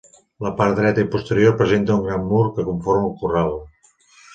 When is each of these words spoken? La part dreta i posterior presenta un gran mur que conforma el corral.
La 0.45 0.51
part 0.61 0.79
dreta 0.79 1.03
i 1.03 1.09
posterior 1.17 1.55
presenta 1.61 1.95
un 2.01 2.09
gran 2.09 2.27
mur 2.33 2.43
que 2.59 2.69
conforma 2.73 3.09
el 3.15 3.19
corral. 3.23 3.59